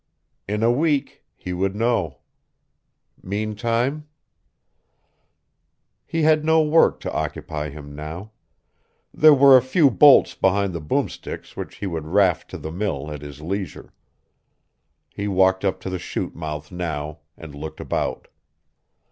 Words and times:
In 0.47 0.63
a 0.63 0.71
week 0.71 1.23
he 1.35 1.53
would 1.53 1.75
know. 1.75 2.21
Meantime 3.21 4.07
He 6.07 6.23
had 6.23 6.43
no 6.43 6.63
work 6.63 6.99
to 7.01 7.13
occupy 7.13 7.69
him 7.69 7.93
now. 7.95 8.31
There 9.13 9.35
were 9.35 9.57
a 9.57 9.61
few 9.61 9.91
bolts 9.91 10.33
behind 10.33 10.73
the 10.73 10.81
boom 10.81 11.07
sticks 11.07 11.55
which 11.55 11.75
he 11.75 11.85
would 11.85 12.07
raft 12.07 12.49
to 12.49 12.57
the 12.57 12.71
mill 12.71 13.11
at 13.13 13.21
his 13.21 13.41
leisure. 13.41 13.93
He 15.07 15.27
walked 15.27 15.63
up 15.63 15.79
to 15.81 15.89
the 15.91 15.99
chute 15.99 16.33
mouth 16.35 16.71
now 16.71 17.19
and 17.37 17.53
looked 17.53 17.79
about. 17.79 18.27